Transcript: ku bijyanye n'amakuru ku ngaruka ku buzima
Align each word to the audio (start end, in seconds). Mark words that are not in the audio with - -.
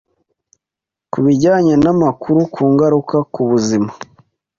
ku 1.11 1.17
bijyanye 1.25 1.73
n'amakuru 1.83 2.39
ku 2.53 2.63
ngaruka 2.71 3.17
ku 3.33 3.41
buzima 3.49 3.91